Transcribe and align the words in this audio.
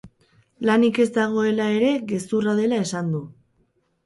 Lanik 0.69 0.97
ez 1.03 1.07
dagoela 1.17 1.67
ere 1.75 1.91
gezurra 2.13 2.57
dela 2.63 2.81
esan 2.87 3.13
du. 3.17 3.23